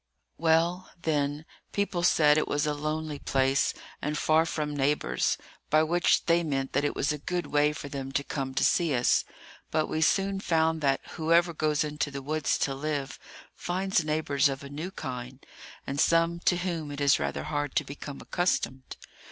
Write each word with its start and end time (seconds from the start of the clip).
Well, 0.39 0.89
then, 0.99 1.45
people 1.73 2.01
said 2.01 2.35
it 2.35 2.47
was 2.47 2.65
a 2.65 2.73
lonely 2.73 3.19
place, 3.19 3.71
and 4.01 4.17
far 4.17 4.47
from 4.47 4.75
neighbours,—by 4.75 5.83
which 5.83 6.25
they 6.25 6.41
meant 6.43 6.73
that 6.73 6.83
it 6.83 6.95
was 6.95 7.11
a 7.11 7.19
good 7.19 7.45
way 7.45 7.71
for 7.71 7.87
them 7.87 8.11
to 8.13 8.23
come 8.23 8.55
to 8.55 8.63
see 8.65 8.95
us. 8.95 9.23
But 9.69 9.85
we 9.85 10.01
soon 10.01 10.39
found 10.39 10.81
that 10.81 11.01
whoever 11.11 11.53
goes 11.53 11.83
into 11.83 12.09
the 12.09 12.23
woods 12.23 12.57
to 12.65 12.73
live 12.73 13.19
finds 13.53 14.03
neighbours 14.03 14.49
of 14.49 14.63
a 14.63 14.69
new 14.69 14.89
kind, 14.89 15.45
and 15.85 15.99
some 16.01 16.39
to 16.45 16.57
whom 16.57 16.89
it 16.89 16.99
is 16.99 17.19
rather 17.19 17.43
hard 17.43 17.75
to 17.75 17.83
become 17.83 18.21
accustomed. 18.21 18.97